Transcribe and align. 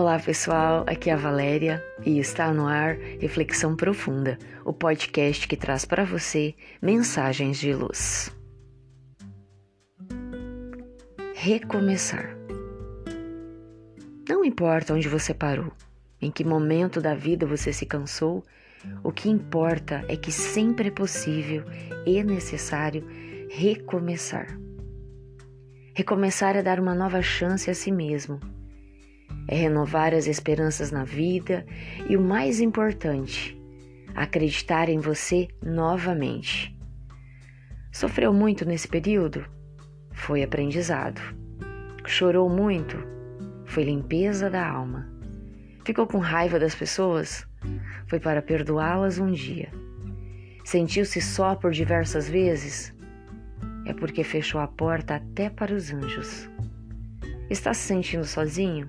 Olá 0.00 0.18
pessoal, 0.18 0.82
aqui 0.86 1.10
é 1.10 1.12
a 1.12 1.16
Valéria 1.16 1.84
e 2.06 2.18
está 2.18 2.54
no 2.54 2.66
ar 2.66 2.96
Reflexão 3.20 3.76
Profunda, 3.76 4.38
o 4.64 4.72
podcast 4.72 5.46
que 5.46 5.58
traz 5.58 5.84
para 5.84 6.06
você 6.06 6.54
mensagens 6.80 7.58
de 7.58 7.74
luz. 7.74 8.34
Recomeçar. 11.34 12.34
Não 14.26 14.42
importa 14.42 14.94
onde 14.94 15.06
você 15.06 15.34
parou, 15.34 15.70
em 16.18 16.30
que 16.30 16.44
momento 16.44 16.98
da 16.98 17.14
vida 17.14 17.44
você 17.44 17.70
se 17.70 17.84
cansou, 17.84 18.42
o 19.04 19.12
que 19.12 19.28
importa 19.28 20.02
é 20.08 20.16
que 20.16 20.32
sempre 20.32 20.88
é 20.88 20.90
possível 20.90 21.62
e 22.06 22.24
necessário 22.24 23.06
recomeçar. 23.50 24.46
Recomeçar 25.94 26.56
é 26.56 26.62
dar 26.62 26.80
uma 26.80 26.94
nova 26.94 27.20
chance 27.20 27.70
a 27.70 27.74
si 27.74 27.92
mesmo 27.92 28.40
é 29.50 29.56
renovar 29.56 30.14
as 30.14 30.28
esperanças 30.28 30.92
na 30.92 31.02
vida 31.02 31.66
e 32.08 32.16
o 32.16 32.20
mais 32.20 32.60
importante, 32.60 33.60
acreditar 34.14 34.88
em 34.88 35.00
você 35.00 35.48
novamente. 35.60 36.72
Sofreu 37.90 38.32
muito 38.32 38.64
nesse 38.64 38.86
período? 38.86 39.44
Foi 40.12 40.44
aprendizado. 40.44 41.20
Chorou 42.06 42.48
muito? 42.48 42.96
Foi 43.66 43.82
limpeza 43.82 44.48
da 44.48 44.64
alma. 44.64 45.10
Ficou 45.84 46.06
com 46.06 46.18
raiva 46.18 46.56
das 46.56 46.76
pessoas? 46.76 47.44
Foi 48.06 48.20
para 48.20 48.40
perdoá-las 48.40 49.18
um 49.18 49.32
dia. 49.32 49.72
Sentiu-se 50.64 51.20
só 51.20 51.56
por 51.56 51.72
diversas 51.72 52.30
vezes? 52.30 52.94
É 53.84 53.92
porque 53.92 54.22
fechou 54.22 54.60
a 54.60 54.68
porta 54.68 55.16
até 55.16 55.50
para 55.50 55.74
os 55.74 55.92
anjos. 55.92 56.48
Está 57.50 57.74
se 57.74 57.80
sentindo 57.80 58.24
sozinho? 58.24 58.88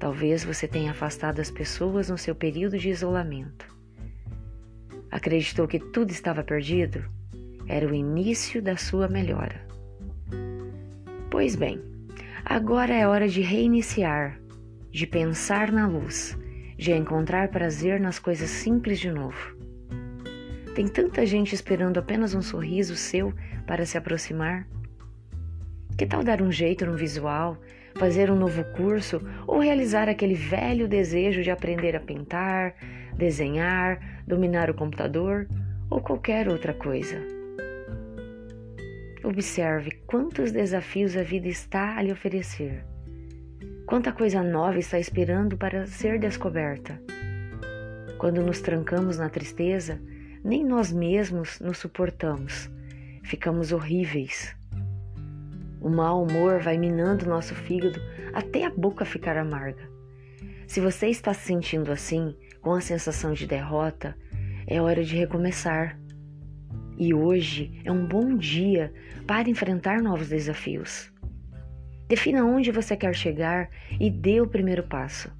Talvez 0.00 0.42
você 0.42 0.66
tenha 0.66 0.92
afastado 0.92 1.40
as 1.40 1.50
pessoas 1.50 2.08
no 2.08 2.16
seu 2.16 2.34
período 2.34 2.78
de 2.78 2.88
isolamento. 2.88 3.66
Acreditou 5.10 5.68
que 5.68 5.78
tudo 5.78 6.10
estava 6.10 6.42
perdido? 6.42 7.04
Era 7.68 7.86
o 7.86 7.94
início 7.94 8.62
da 8.62 8.78
sua 8.78 9.08
melhora. 9.08 9.60
Pois 11.30 11.54
bem, 11.54 11.82
agora 12.42 12.94
é 12.94 13.06
hora 13.06 13.28
de 13.28 13.42
reiniciar, 13.42 14.40
de 14.90 15.06
pensar 15.06 15.70
na 15.70 15.86
luz, 15.86 16.34
de 16.78 16.92
encontrar 16.92 17.50
prazer 17.50 18.00
nas 18.00 18.18
coisas 18.18 18.48
simples 18.48 18.98
de 18.98 19.10
novo. 19.10 19.54
Tem 20.74 20.88
tanta 20.88 21.26
gente 21.26 21.54
esperando 21.54 21.98
apenas 21.98 22.34
um 22.34 22.40
sorriso 22.40 22.96
seu 22.96 23.34
para 23.66 23.84
se 23.84 23.98
aproximar. 23.98 24.66
Que 25.98 26.06
tal 26.06 26.24
dar 26.24 26.40
um 26.40 26.50
jeito 26.50 26.86
no 26.86 26.96
visual, 26.96 27.58
fazer 27.96 28.30
um 28.30 28.36
novo 28.36 28.64
curso 28.76 29.20
ou 29.46 29.60
realizar 29.60 30.08
aquele 30.08 30.34
velho 30.34 30.88
desejo 30.88 31.42
de 31.42 31.50
aprender 31.50 31.96
a 31.96 32.00
pintar, 32.00 32.74
desenhar, 33.16 34.22
dominar 34.26 34.70
o 34.70 34.74
computador 34.74 35.46
ou 35.88 36.00
qualquer 36.00 36.48
outra 36.48 36.72
coisa. 36.72 37.20
Observe 39.22 39.90
quantos 40.06 40.50
desafios 40.50 41.16
a 41.16 41.22
vida 41.22 41.48
está 41.48 41.96
a 41.96 42.02
lhe 42.02 42.12
oferecer. 42.12 42.84
Quanta 43.86 44.12
coisa 44.12 44.42
nova 44.42 44.78
está 44.78 44.98
esperando 44.98 45.56
para 45.56 45.86
ser 45.86 46.18
descoberta. 46.18 47.00
Quando 48.18 48.42
nos 48.42 48.60
trancamos 48.60 49.18
na 49.18 49.28
tristeza, 49.28 50.00
nem 50.44 50.64
nós 50.64 50.92
mesmos 50.92 51.60
nos 51.60 51.78
suportamos. 51.78 52.70
Ficamos 53.22 53.72
horríveis. 53.72 54.56
O 55.80 55.88
mau 55.88 56.22
humor 56.22 56.60
vai 56.60 56.76
minando 56.76 57.28
nosso 57.28 57.54
fígado 57.54 57.98
até 58.34 58.66
a 58.66 58.70
boca 58.70 59.04
ficar 59.04 59.38
amarga. 59.38 59.88
Se 60.66 60.78
você 60.78 61.06
está 61.06 61.32
se 61.32 61.46
sentindo 61.46 61.90
assim, 61.90 62.36
com 62.60 62.74
a 62.74 62.82
sensação 62.82 63.32
de 63.32 63.46
derrota, 63.46 64.14
é 64.66 64.80
hora 64.80 65.02
de 65.02 65.16
recomeçar. 65.16 65.98
E 66.98 67.14
hoje 67.14 67.80
é 67.82 67.90
um 67.90 68.06
bom 68.06 68.36
dia 68.36 68.92
para 69.26 69.48
enfrentar 69.48 70.02
novos 70.02 70.28
desafios. 70.28 71.10
Defina 72.06 72.44
onde 72.44 72.70
você 72.70 72.94
quer 72.94 73.14
chegar 73.14 73.70
e 73.98 74.10
dê 74.10 74.40
o 74.40 74.46
primeiro 74.46 74.82
passo. 74.82 75.32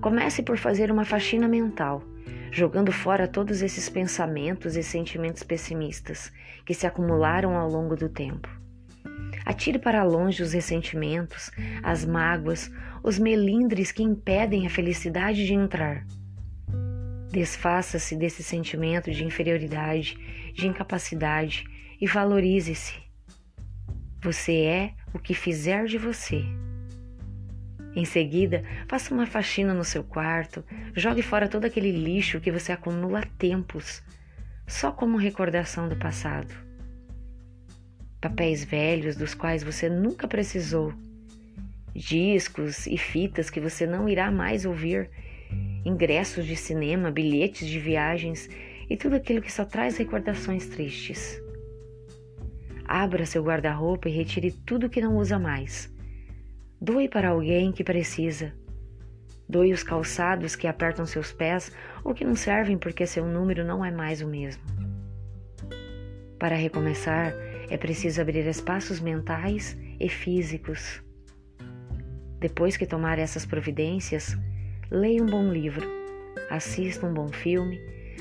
Comece 0.00 0.42
por 0.42 0.58
fazer 0.58 0.90
uma 0.90 1.04
faxina 1.04 1.46
mental, 1.46 2.02
jogando 2.50 2.90
fora 2.90 3.28
todos 3.28 3.62
esses 3.62 3.88
pensamentos 3.88 4.76
e 4.76 4.82
sentimentos 4.82 5.44
pessimistas 5.44 6.32
que 6.66 6.74
se 6.74 6.88
acumularam 6.88 7.56
ao 7.56 7.70
longo 7.70 7.94
do 7.94 8.08
tempo. 8.08 8.48
Atire 9.48 9.78
para 9.78 10.04
longe 10.04 10.42
os 10.42 10.52
ressentimentos, 10.52 11.50
as 11.82 12.04
mágoas, 12.04 12.70
os 13.02 13.18
melindres 13.18 13.90
que 13.90 14.02
impedem 14.02 14.66
a 14.66 14.70
felicidade 14.70 15.46
de 15.46 15.54
entrar. 15.54 16.04
Desfaça-se 17.32 18.14
desse 18.14 18.42
sentimento 18.42 19.10
de 19.10 19.24
inferioridade, 19.24 20.18
de 20.52 20.66
incapacidade 20.66 21.64
e 21.98 22.06
valorize-se. 22.06 22.92
Você 24.22 24.52
é 24.64 24.92
o 25.14 25.18
que 25.18 25.32
fizer 25.32 25.86
de 25.86 25.96
você. 25.96 26.44
Em 27.96 28.04
seguida, 28.04 28.62
faça 28.86 29.14
uma 29.14 29.26
faxina 29.26 29.72
no 29.72 29.82
seu 29.82 30.04
quarto, 30.04 30.62
jogue 30.94 31.22
fora 31.22 31.48
todo 31.48 31.64
aquele 31.64 31.90
lixo 31.90 32.38
que 32.38 32.52
você 32.52 32.70
acumula 32.70 33.20
há 33.20 33.26
tempos, 33.38 34.02
só 34.66 34.92
como 34.92 35.16
recordação 35.16 35.88
do 35.88 35.96
passado 35.96 36.67
papéis 38.20 38.64
velhos 38.64 39.16
dos 39.16 39.34
quais 39.34 39.62
você 39.62 39.88
nunca 39.88 40.26
precisou, 40.26 40.92
discos 41.94 42.86
e 42.86 42.96
fitas 42.96 43.50
que 43.50 43.60
você 43.60 43.86
não 43.86 44.08
irá 44.08 44.30
mais 44.30 44.64
ouvir, 44.64 45.10
ingressos 45.84 46.46
de 46.46 46.56
cinema, 46.56 47.10
bilhetes 47.10 47.66
de 47.66 47.78
viagens 47.78 48.48
e 48.88 48.96
tudo 48.96 49.16
aquilo 49.16 49.42
que 49.42 49.52
só 49.52 49.64
traz 49.64 49.96
recordações 49.96 50.66
tristes. 50.66 51.40
Abra 52.84 53.26
seu 53.26 53.42
guarda-roupa 53.42 54.08
e 54.08 54.12
retire 54.12 54.50
tudo 54.50 54.88
que 54.88 55.00
não 55.00 55.16
usa 55.16 55.38
mais. 55.38 55.92
Doe 56.80 57.08
para 57.08 57.30
alguém 57.30 57.70
que 57.70 57.84
precisa. 57.84 58.52
Doe 59.48 59.72
os 59.72 59.82
calçados 59.82 60.56
que 60.56 60.66
apertam 60.66 61.04
seus 61.04 61.32
pés 61.32 61.70
ou 62.04 62.14
que 62.14 62.24
não 62.24 62.34
servem 62.34 62.78
porque 62.78 63.06
seu 63.06 63.26
número 63.26 63.64
não 63.64 63.84
é 63.84 63.90
mais 63.90 64.22
o 64.22 64.26
mesmo. 64.26 64.62
Para 66.38 66.54
recomeçar, 66.54 67.34
é 67.70 67.76
preciso 67.76 68.20
abrir 68.20 68.46
espaços 68.46 69.00
mentais 69.00 69.76
e 70.00 70.08
físicos. 70.08 71.02
Depois 72.40 72.76
que 72.76 72.86
tomar 72.86 73.18
essas 73.18 73.44
providências, 73.44 74.36
leia 74.90 75.22
um 75.22 75.26
bom 75.26 75.50
livro, 75.50 75.86
assista 76.48 77.06
um 77.06 77.12
bom 77.12 77.28
filme 77.28 77.78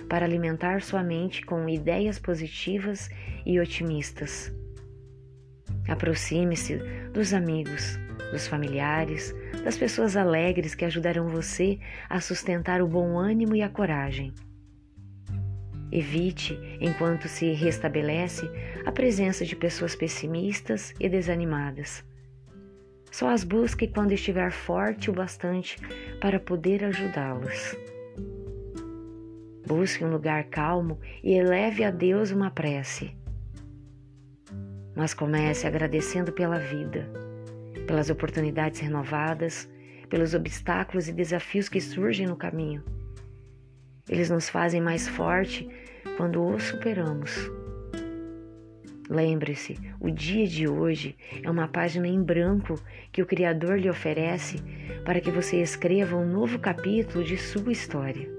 para 0.09 0.25
alimentar 0.25 0.81
sua 0.81 1.03
mente 1.03 1.45
com 1.45 1.67
ideias 1.69 2.17
positivas 2.17 3.09
e 3.45 3.59
otimistas. 3.59 4.51
Aproxime-se 5.87 6.77
dos 7.13 7.33
amigos, 7.33 7.97
dos 8.31 8.47
familiares, 8.47 9.33
das 9.63 9.77
pessoas 9.77 10.17
alegres 10.17 10.75
que 10.75 10.85
ajudarão 10.85 11.29
você 11.29 11.79
a 12.09 12.19
sustentar 12.19 12.81
o 12.81 12.87
bom 12.87 13.17
ânimo 13.17 13.55
e 13.55 13.61
a 13.61 13.69
coragem. 13.69 14.33
Evite, 15.91 16.59
enquanto 16.81 17.29
se 17.29 17.53
restabelece, 17.53 18.49
a 18.85 18.91
presença 18.91 19.45
de 19.45 19.55
pessoas 19.55 19.95
pessimistas 19.95 20.93
e 20.99 21.07
desanimadas. 21.07 22.03
Só 23.09 23.29
as 23.29 23.43
busque 23.43 23.87
quando 23.87 24.11
estiver 24.11 24.51
forte 24.51 25.09
o 25.09 25.13
bastante 25.13 25.77
para 26.19 26.39
poder 26.39 26.83
ajudá-los. 26.83 27.75
Busque 29.65 30.03
um 30.03 30.11
lugar 30.11 30.45
calmo 30.45 30.99
e 31.23 31.33
eleve 31.33 31.83
a 31.83 31.91
Deus 31.91 32.31
uma 32.31 32.51
prece. 32.51 33.15
Mas 34.94 35.13
comece 35.13 35.67
agradecendo 35.67 36.33
pela 36.33 36.59
vida, 36.59 37.09
pelas 37.85 38.09
oportunidades 38.09 38.81
renovadas, 38.81 39.69
pelos 40.09 40.33
obstáculos 40.33 41.07
e 41.07 41.13
desafios 41.13 41.69
que 41.69 41.79
surgem 41.79 42.27
no 42.27 42.35
caminho 42.35 42.83
eles 44.09 44.30
nos 44.30 44.50
fazem 44.50 44.81
mais 44.81 45.07
forte 45.07 45.68
quando 46.15 46.45
os 46.45 46.63
superamos. 46.63 47.51
Lembre-se, 49.09 49.80
o 50.00 50.12
dia 50.12 50.45
de 50.45 50.68
hoje 50.68 51.15
é 51.42 51.50
uma 51.50 51.68
página 51.68 52.07
em 52.07 52.21
branco 52.21 52.75
que 53.12 53.21
o 53.21 53.25
Criador 53.25 53.77
lhe 53.77 53.89
oferece 53.89 54.57
para 55.06 55.21
que 55.21 55.31
você 55.31 55.62
escreva 55.62 56.18
um 56.18 56.30
novo 56.30 56.59
capítulo 56.59 57.24
de 57.24 57.38
sua 57.38 57.71
história. 57.71 58.30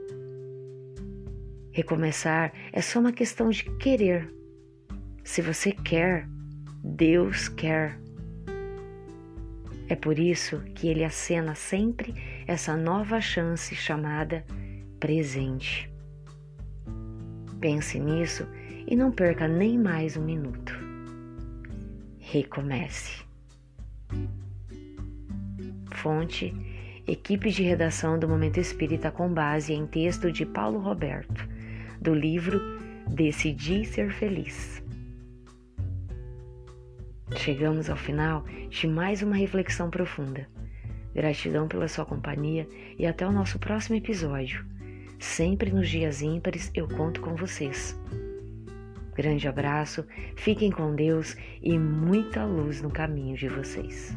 Recomeçar 1.73 2.53
é 2.73 2.83
só 2.83 2.99
uma 2.99 3.13
questão 3.13 3.49
de 3.49 3.65
querer. 3.77 4.31
Se 5.25 5.41
você 5.41 5.73
quer, 5.73 6.27
Deus 6.85 7.49
quer. 7.49 7.99
É 9.89 9.97
por 9.97 10.19
isso 10.19 10.61
que 10.75 10.89
ele 10.89 11.05
acena 11.05 11.55
sempre 11.55 12.15
essa 12.47 12.77
nova 12.77 13.21
chance 13.21 13.75
chamada 13.75 14.45
presente. 14.99 15.91
Pense 17.61 17.99
nisso 17.99 18.47
e 18.87 18.95
não 18.95 19.11
perca 19.11 19.49
nem 19.49 19.79
mais 19.79 20.17
um 20.17 20.25
minuto. 20.25 20.73
Recomece. 22.19 23.25
Fonte 25.93 26.55
Equipe 27.09 27.51
de 27.51 27.63
redação 27.63 28.19
do 28.19 28.29
Momento 28.29 28.61
Espírita 28.61 29.11
com 29.11 29.33
base 29.33 29.73
em 29.73 29.87
texto 29.87 30.31
de 30.31 30.45
Paulo 30.45 30.79
Roberto, 30.79 31.49
do 31.99 32.15
livro 32.15 32.61
Decidi 33.09 33.83
Ser 33.87 34.13
Feliz. 34.13 34.83
Chegamos 37.35 37.89
ao 37.89 37.97
final 37.97 38.45
de 38.69 38.87
mais 38.87 39.23
uma 39.23 39.37
reflexão 39.37 39.89
profunda. 39.89 40.47
Gratidão 41.15 41.67
pela 41.67 41.89
sua 41.89 42.05
companhia 42.05 42.69
e 42.99 43.07
até 43.07 43.27
o 43.27 43.33
nosso 43.33 43.59
próximo 43.59 43.97
episódio. 43.97 44.67
Sempre 45.19 45.73
nos 45.73 45.89
dias 45.89 46.23
ímpares 46.23 46.71
eu 46.75 46.87
conto 46.87 47.21
com 47.21 47.35
vocês. 47.35 47.99
Grande 49.17 49.49
abraço, 49.49 50.05
fiquem 50.37 50.71
com 50.71 50.95
Deus 50.95 51.37
e 51.61 51.77
muita 51.77 52.45
luz 52.45 52.81
no 52.81 52.91
caminho 52.91 53.37
de 53.37 53.49
vocês. 53.49 54.17